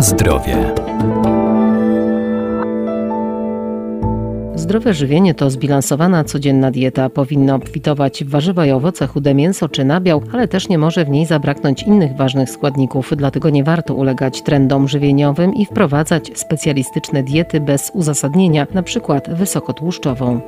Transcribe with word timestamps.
Zdrowie. 0.00 0.74
Zdrowe 4.54 4.94
żywienie 4.94 5.34
to 5.34 5.50
zbilansowana 5.50 6.24
codzienna 6.24 6.70
dieta. 6.70 7.10
Powinna 7.10 7.54
obfitować 7.54 8.24
w 8.24 8.28
warzywa 8.28 8.66
i 8.66 8.70
owoce, 8.70 9.06
chude 9.06 9.34
mięso 9.34 9.68
czy 9.68 9.84
nabiał, 9.84 10.22
ale 10.32 10.48
też 10.48 10.68
nie 10.68 10.78
może 10.78 11.04
w 11.04 11.08
niej 11.08 11.26
zabraknąć 11.26 11.82
innych 11.82 12.16
ważnych 12.16 12.50
składników. 12.50 13.12
Dlatego 13.16 13.50
nie 13.50 13.64
warto 13.64 13.94
ulegać 13.94 14.42
trendom 14.42 14.88
żywieniowym 14.88 15.54
i 15.54 15.66
wprowadzać 15.66 16.30
specjalistyczne 16.34 17.22
diety 17.22 17.60
bez 17.60 17.90
uzasadnienia, 17.94 18.66
przykład 18.84 19.34
wysokotłuszczową. 19.34 20.40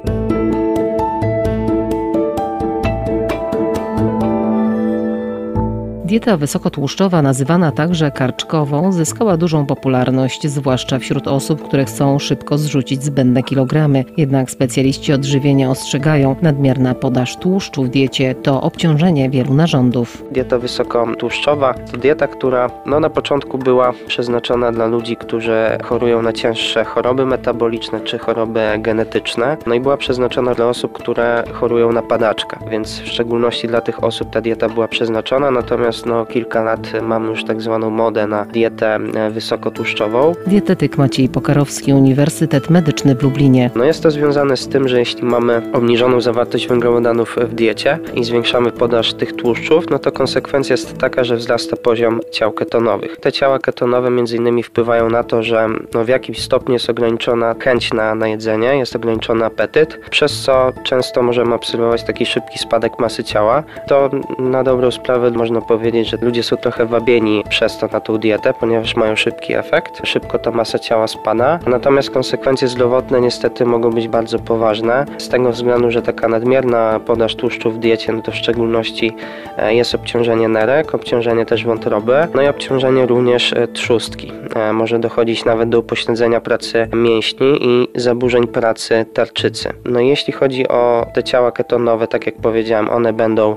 Dieta 6.10 6.36
wysokotłuszczowa, 6.36 7.22
nazywana 7.22 7.72
także 7.72 8.10
karczkową, 8.10 8.92
zyskała 8.92 9.36
dużą 9.36 9.66
popularność, 9.66 10.48
zwłaszcza 10.48 10.98
wśród 10.98 11.28
osób, 11.28 11.62
które 11.62 11.84
chcą 11.84 12.18
szybko 12.18 12.58
zrzucić 12.58 13.04
zbędne 13.04 13.42
kilogramy. 13.42 14.04
Jednak 14.16 14.50
specjaliści 14.50 15.12
odżywienia 15.12 15.70
ostrzegają, 15.70 16.36
nadmierna 16.42 16.94
podaż 16.94 17.36
tłuszczu 17.36 17.84
w 17.84 17.88
diecie 17.88 18.34
to 18.34 18.62
obciążenie 18.62 19.30
wielu 19.30 19.54
narządów. 19.54 20.24
Dieta 20.30 20.58
wysokotłuszczowa 20.58 21.74
to 21.74 21.96
dieta, 21.96 22.26
która 22.26 22.70
no, 22.86 23.00
na 23.00 23.10
początku 23.10 23.58
była 23.58 23.92
przeznaczona 24.06 24.72
dla 24.72 24.86
ludzi, 24.86 25.16
którzy 25.16 25.78
chorują 25.84 26.22
na 26.22 26.32
cięższe 26.32 26.84
choroby 26.84 27.26
metaboliczne 27.26 28.00
czy 28.00 28.18
choroby 28.18 28.60
genetyczne. 28.78 29.56
No 29.66 29.74
i 29.74 29.80
była 29.80 29.96
przeznaczona 29.96 30.54
dla 30.54 30.66
osób, 30.68 30.92
które 30.92 31.44
chorują 31.52 31.92
na 31.92 32.02
padaczkę, 32.02 32.58
więc 32.70 33.00
w 33.00 33.08
szczególności 33.08 33.68
dla 33.68 33.80
tych 33.80 34.04
osób 34.04 34.30
ta 34.30 34.40
dieta 34.40 34.68
była 34.68 34.88
przeznaczona, 34.88 35.50
natomiast 35.50 35.99
no, 36.06 36.26
kilka 36.26 36.62
lat 36.62 36.92
mamy 37.02 37.28
już 37.28 37.44
tak 37.44 37.62
zwaną 37.62 37.90
modę 37.90 38.26
na 38.26 38.44
dietę 38.44 38.98
e, 39.14 39.30
wysokotłuszczową. 39.30 40.34
Dietetyk 40.46 40.98
Maciej 40.98 41.28
Pokarowski, 41.28 41.92
Uniwersytet 41.92 42.70
Medyczny 42.70 43.14
w 43.14 43.22
Lublinie. 43.22 43.70
No 43.74 43.84
jest 43.84 44.02
to 44.02 44.10
związane 44.10 44.56
z 44.56 44.68
tym, 44.68 44.88
że 44.88 44.98
jeśli 44.98 45.22
mamy 45.24 45.62
obniżoną 45.72 46.20
zawartość 46.20 46.68
węglowodanów 46.68 47.36
w 47.36 47.54
diecie 47.54 47.98
i 48.14 48.24
zwiększamy 48.24 48.72
podaż 48.72 49.14
tych 49.14 49.36
tłuszczów, 49.36 49.90
no 49.90 49.98
to 49.98 50.12
konsekwencja 50.12 50.72
jest 50.72 50.98
taka, 50.98 51.24
że 51.24 51.36
wzrasta 51.36 51.76
poziom 51.76 52.20
ciał 52.30 52.52
ketonowych. 52.52 53.16
Te 53.16 53.32
ciała 53.32 53.58
ketonowe 53.58 54.10
między 54.10 54.36
innymi 54.36 54.62
wpływają 54.62 55.10
na 55.10 55.24
to, 55.24 55.42
że 55.42 55.68
no, 55.94 56.04
w 56.04 56.08
jakimś 56.08 56.42
stopniu 56.42 56.72
jest 56.72 56.90
ograniczona 56.90 57.54
chęć 57.60 57.92
na, 57.92 58.14
na 58.14 58.28
jedzenie, 58.28 58.66
jest 58.76 58.96
ograniczony 58.96 59.44
apetyt, 59.44 60.00
przez 60.10 60.42
co 60.42 60.72
często 60.84 61.22
możemy 61.22 61.54
obserwować 61.54 62.04
taki 62.04 62.26
szybki 62.26 62.58
spadek 62.58 62.98
masy 62.98 63.24
ciała. 63.24 63.62
To 63.88 64.10
na 64.38 64.64
dobrą 64.64 64.90
sprawę 64.90 65.30
można 65.30 65.60
powiedzieć, 65.60 65.89
powiedzieć, 65.90 66.10
że 66.10 66.16
ludzie 66.26 66.42
są 66.42 66.56
trochę 66.56 66.86
wabieni 66.86 67.44
przez 67.48 67.78
to 67.78 67.86
na 67.86 68.00
tą 68.00 68.18
dietę, 68.18 68.54
ponieważ 68.60 68.96
mają 68.96 69.16
szybki 69.16 69.54
efekt, 69.54 70.00
szybko 70.04 70.38
ta 70.38 70.50
masa 70.50 70.78
ciała 70.78 71.06
spada. 71.08 71.58
Natomiast 71.66 72.10
konsekwencje 72.10 72.68
zdrowotne 72.68 73.20
niestety 73.20 73.66
mogą 73.66 73.90
być 73.90 74.08
bardzo 74.08 74.38
poważne, 74.38 75.06
z 75.18 75.28
tego 75.28 75.52
względu, 75.52 75.90
że 75.90 76.02
taka 76.02 76.28
nadmierna 76.28 77.00
podaż 77.06 77.34
tłuszczu 77.34 77.70
w 77.70 77.78
diecie, 77.78 78.12
no 78.12 78.22
to 78.22 78.32
w 78.32 78.36
szczególności 78.36 79.12
e, 79.58 79.74
jest 79.74 79.94
obciążenie 79.94 80.48
nerek, 80.48 80.94
obciążenie 80.94 81.46
też 81.46 81.64
wątroby, 81.64 82.14
no 82.34 82.42
i 82.42 82.48
obciążenie 82.48 83.06
również 83.06 83.52
e, 83.52 83.68
trzustki. 83.68 84.32
E, 84.56 84.72
może 84.72 84.98
dochodzić 84.98 85.44
nawet 85.44 85.68
do 85.68 85.78
upośledzenia 85.78 86.40
pracy 86.40 86.88
mięśni 86.94 87.58
i 87.60 87.88
zaburzeń 87.94 88.46
pracy 88.46 89.06
tarczycy. 89.14 89.72
No 89.84 90.00
jeśli 90.00 90.32
chodzi 90.32 90.68
o 90.68 91.06
te 91.14 91.22
ciała 91.22 91.52
ketonowe, 91.52 92.06
tak 92.06 92.26
jak 92.26 92.34
powiedziałem, 92.34 92.90
one 92.90 93.12
będą 93.12 93.56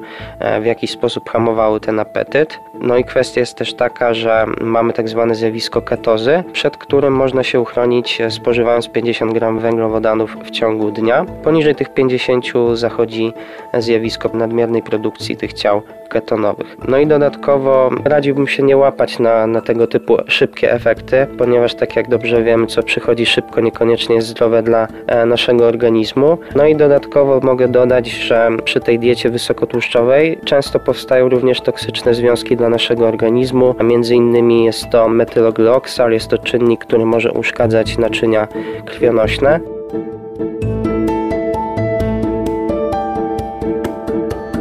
w 0.62 0.66
jakiś 0.66 0.92
sposób 0.92 1.30
hamowały 1.30 1.80
ten 1.80 2.00
apetyt, 2.00 2.23
apetyt. 2.24 2.60
No 2.84 2.98
i 2.98 3.04
kwestia 3.04 3.40
jest 3.40 3.58
też 3.58 3.74
taka, 3.74 4.14
że 4.14 4.46
mamy 4.62 4.94
tak 4.94 5.10
zwane 5.10 5.36
zjawisko 5.36 5.82
ketozy, 5.82 6.44
przed 6.54 6.78
którym 6.78 7.14
można 7.14 7.44
się 7.44 7.60
uchronić 7.60 8.22
e, 8.22 8.32
spożywając 8.32 8.90
50 8.90 9.34
gram 9.34 9.60
węglowodanów 9.60 10.38
w 10.44 10.52
ciągu 10.52 10.92
dnia. 10.92 11.26
Poniżej 11.44 11.76
tych 11.76 11.94
50 11.94 12.46
zachodzi 12.74 13.34
zjawisko 13.80 14.30
nadmiernej 14.34 14.82
produkcji 14.82 15.38
tych 15.38 15.54
ciał 15.54 15.82
ketonowych. 16.10 16.78
No 16.88 16.98
i 16.98 17.08
dodatkowo 17.08 17.90
radziłbym 18.06 18.48
się 18.48 18.64
nie 18.64 18.78
łapać 18.78 19.20
na, 19.20 19.48
na 19.48 19.62
tego 19.62 19.88
typu 19.88 20.18
szybkie 20.28 20.72
efekty, 20.72 21.28
ponieważ 21.38 21.76
tak 21.76 21.96
jak 21.96 22.10
dobrze 22.10 22.44
wiemy, 22.44 22.68
co 22.68 22.84
przychodzi 22.84 23.26
szybko 23.26 23.62
niekoniecznie 23.62 24.16
jest 24.16 24.28
zdrowe 24.28 24.64
dla 24.64 24.88
e, 25.08 25.26
naszego 25.26 25.68
organizmu. 25.68 26.38
No 26.56 26.66
i 26.66 26.76
dodatkowo 26.76 27.40
mogę 27.40 27.68
dodać, 27.68 28.08
że 28.08 28.50
przy 28.64 28.80
tej 28.80 29.00
diecie 29.00 29.30
wysokotłuszczowej 29.30 30.40
często 30.46 30.80
powstają 30.80 31.30
również 31.30 31.62
toksyczne 31.62 32.14
związki 32.14 32.58
dla 32.58 32.70
naszego 32.74 33.08
organizmu, 33.08 33.76
a 33.80 33.84
między 33.84 34.16
innymi 34.16 34.66
jest 34.66 34.90
to 34.90 35.10
metylogloxal, 35.10 36.12
jest 36.12 36.28
to 36.28 36.38
czynnik, 36.38 36.86
który 36.86 37.06
może 37.06 37.32
uszkadzać 37.32 37.98
naczynia 37.98 38.48
krwionośne. 38.86 39.60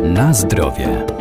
Na 0.03 0.33
zdrowie. 0.33 1.12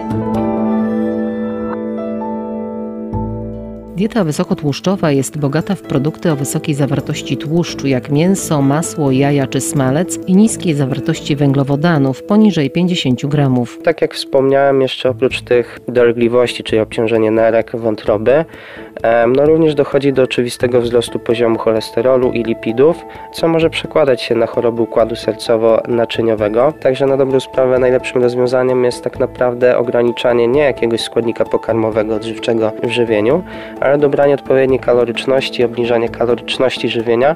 Dieta 4.01 4.23
wysokotłuszczowa 4.23 5.11
jest 5.11 5.37
bogata 5.37 5.75
w 5.75 5.81
produkty 5.81 6.31
o 6.31 6.35
wysokiej 6.35 6.75
zawartości 6.75 7.37
tłuszczu, 7.37 7.87
jak 7.87 8.09
mięso, 8.09 8.61
masło, 8.61 9.11
jaja 9.11 9.47
czy 9.47 9.61
smalec 9.61 10.19
i 10.27 10.35
niskiej 10.35 10.73
zawartości 10.73 11.35
węglowodanów, 11.35 12.23
poniżej 12.23 12.69
50 12.69 13.25
gramów. 13.25 13.79
Tak 13.83 14.01
jak 14.01 14.13
wspomniałem, 14.13 14.81
jeszcze 14.81 15.09
oprócz 15.09 15.41
tych 15.41 15.79
dolegliwości, 15.87 16.63
czyli 16.63 16.81
obciążenie 16.81 17.31
nerek, 17.31 17.71
wątroby, 17.73 18.45
no 19.35 19.45
również 19.45 19.75
dochodzi 19.75 20.13
do 20.13 20.23
oczywistego 20.23 20.81
wzrostu 20.81 21.19
poziomu 21.19 21.57
cholesterolu 21.57 22.31
i 22.31 22.43
lipidów, 22.43 22.97
co 23.33 23.47
może 23.47 23.69
przekładać 23.69 24.21
się 24.21 24.35
na 24.35 24.47
choroby 24.47 24.81
układu 24.81 25.15
sercowo-naczyniowego. 25.15 26.73
Także 26.79 27.05
na 27.05 27.17
dobrą 27.17 27.39
sprawę 27.39 27.79
najlepszym 27.79 28.21
rozwiązaniem 28.21 28.85
jest 28.85 29.03
tak 29.03 29.19
naprawdę 29.19 29.77
ograniczanie 29.77 30.47
nie 30.47 30.61
jakiegoś 30.61 31.01
składnika 31.01 31.45
pokarmowego 31.45 32.15
odżywczego 32.15 32.71
w 32.83 32.89
żywieniu, 32.89 33.43
ale 33.79 33.90
dobranie 33.97 34.33
odpowiedniej 34.33 34.79
kaloryczności, 34.79 35.63
obniżanie 35.63 36.09
kaloryczności 36.09 36.89
żywienia 36.89 37.35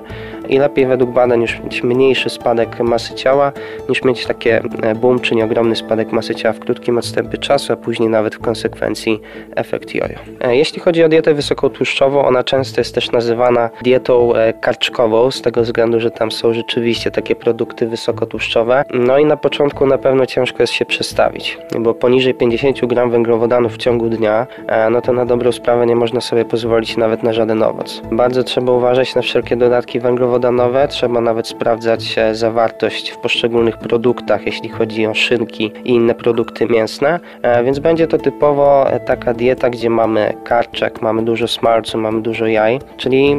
i 0.49 0.57
lepiej 0.57 0.85
według 0.85 1.11
badań 1.11 1.41
już 1.41 1.59
mieć 1.59 1.83
mniejszy 1.83 2.29
spadek 2.29 2.79
masy 2.79 3.13
ciała, 3.13 3.51
niż 3.89 4.03
mieć 4.03 4.25
takie 4.25 4.61
e, 4.81 4.95
boom, 4.95 5.19
czyli 5.19 5.41
ogromny 5.41 5.75
spadek 5.75 6.11
masy 6.11 6.35
ciała 6.35 6.53
w 6.53 6.59
krótkim 6.59 6.97
odstępie 6.97 7.37
czasu, 7.37 7.73
a 7.73 7.75
później 7.75 8.09
nawet 8.09 8.35
w 8.35 8.39
konsekwencji 8.39 9.21
efekt 9.55 9.95
jojo. 9.95 10.19
E, 10.41 10.55
jeśli 10.55 10.79
chodzi 10.79 11.03
o 11.03 11.09
dietę 11.09 11.33
wysokotłuszczową, 11.33 12.25
ona 12.25 12.43
często 12.43 12.81
jest 12.81 12.95
też 12.95 13.11
nazywana 13.11 13.69
dietą 13.81 14.35
e, 14.35 14.53
karczkową, 14.53 15.31
z 15.31 15.41
tego 15.41 15.61
względu, 15.61 15.99
że 15.99 16.11
tam 16.11 16.31
są 16.31 16.53
rzeczywiście 16.53 17.11
takie 17.11 17.35
produkty 17.35 17.87
wysokotłuszczowe. 17.87 18.83
No 18.93 19.17
i 19.17 19.25
na 19.25 19.37
początku 19.37 19.85
na 19.87 19.97
pewno 19.97 20.25
ciężko 20.25 20.63
jest 20.63 20.73
się 20.73 20.85
przestawić, 20.85 21.57
bo 21.79 21.93
poniżej 21.93 22.33
50 22.33 22.85
gram 22.85 23.11
węglowodanów 23.11 23.73
w 23.73 23.77
ciągu 23.77 24.09
dnia, 24.09 24.47
no 24.91 25.01
to 25.01 25.13
na 25.13 25.25
dobrą 25.25 25.51
sprawę 25.51 25.85
nie 25.85 25.95
można 25.95 26.21
sobie 26.21 26.45
pozwolić 26.45 26.97
nawet 26.97 27.23
na 27.23 27.33
żaden 27.33 27.63
owoc. 27.63 28.01
Bardzo 28.11 28.43
trzeba 28.43 28.71
uważać 28.71 29.15
na 29.15 29.21
wszelkie 29.21 29.55
dodatki 29.55 29.99
węglowodanowe, 30.35 30.87
trzeba 30.87 31.21
nawet 31.21 31.47
sprawdzać 31.47 32.17
e, 32.17 32.35
zawartość 32.35 33.11
w 33.11 33.17
poszczególnych 33.17 33.77
produktach, 33.77 34.45
jeśli 34.45 34.69
chodzi 34.69 35.07
o 35.07 35.13
szynki 35.13 35.71
i 35.83 35.89
inne 35.89 36.15
produkty 36.15 36.65
mięsne, 36.65 37.19
e, 37.41 37.63
więc 37.63 37.79
będzie 37.79 38.07
to 38.07 38.17
typowo 38.17 38.91
e, 38.91 38.99
taka 38.99 39.33
dieta, 39.33 39.69
gdzie 39.69 39.89
mamy 39.89 40.33
karczek, 40.43 41.01
mamy 41.01 41.25
dużo 41.25 41.47
smalcu, 41.47 41.97
mamy 41.97 42.21
dużo 42.21 42.47
jaj, 42.47 42.79
czyli 42.97 43.35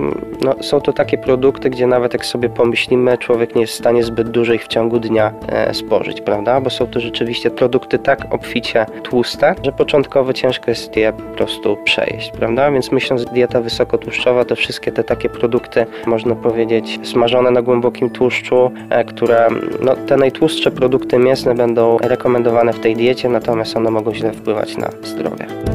no, 0.47 0.62
są 0.62 0.81
to 0.81 0.93
takie 0.93 1.19
produkty, 1.19 1.71
gdzie 1.71 1.87
nawet 1.87 2.12
jak 2.12 2.27
sobie 2.27 2.49
pomyślimy, 2.49 3.19
człowiek 3.19 3.55
nie 3.55 3.61
jest 3.61 3.73
w 3.73 3.77
stanie 3.77 4.03
zbyt 4.03 4.31
dużo 4.31 4.53
ich 4.53 4.65
w 4.65 4.69
ciągu 4.69 4.99
dnia 4.99 5.33
spożyć, 5.73 6.21
prawda? 6.21 6.61
Bo 6.61 6.71
są 6.71 6.87
to 6.87 7.01
rzeczywiście 7.01 7.51
produkty 7.51 7.99
tak 7.99 8.35
obficie 8.35 8.87
tłuste, 9.03 9.55
że 9.62 9.73
początkowo 9.73 10.32
ciężko 10.32 10.70
jest 10.70 10.97
je 10.97 11.12
po 11.12 11.23
prostu 11.23 11.76
przejeść, 11.85 12.31
prawda? 12.31 12.70
Więc 12.70 12.93
myśląc 12.93 13.25
dieta 13.25 13.61
wysokotłuszczowa, 13.61 14.44
to 14.44 14.56
wszystkie 14.56 14.93
te 14.93 15.05
takie 15.05 15.29
produkty, 15.29 15.87
można 16.06 16.35
powiedzieć, 16.35 16.99
smażone 17.03 17.50
na 17.50 17.62
głębokim 17.62 18.11
tłuszczu, 18.11 18.70
e, 18.91 19.05
które, 19.05 19.49
no, 19.81 19.97
te 19.97 20.17
najtłustsze 20.17 20.70
produkty 20.70 21.19
mięsne 21.19 21.55
będą 21.55 21.99
rekomendowane 21.99 22.73
w 22.73 22.81
tej 22.81 22.97
diecie, 22.97 23.29
natomiast 23.29 23.76
one 23.76 23.91
mogą 23.91 24.15
źle 24.15 24.32
wpływać 24.32 24.76
na 24.76 24.91
zdrowie. 25.03 25.66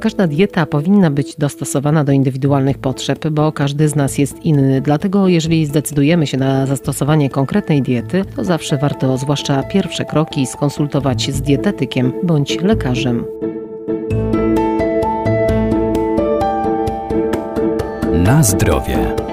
Każda 0.00 0.26
dieta 0.26 0.66
powinna 0.66 1.10
być 1.10 1.36
dostosowana 1.36 2.04
do 2.04 2.12
indywidualnych 2.12 2.78
potrzeb, 2.78 3.28
bo 3.28 3.52
każdy 3.52 3.88
z 3.88 3.96
nas 3.96 4.18
jest 4.18 4.44
inny. 4.44 4.80
Dlatego, 4.80 5.28
jeżeli 5.28 5.66
zdecydujemy 5.66 6.26
się 6.26 6.36
na 6.36 6.66
zastosowanie 6.66 7.30
konkretnej 7.30 7.82
diety, 7.82 8.24
to 8.36 8.44
zawsze 8.44 8.76
warto, 8.76 9.18
zwłaszcza 9.18 9.62
pierwsze 9.62 10.04
kroki, 10.04 10.46
skonsultować 10.46 11.30
z 11.30 11.42
dietetykiem 11.42 12.12
bądź 12.22 12.60
lekarzem. 12.60 13.24
Na 18.12 18.42
zdrowie. 18.42 19.25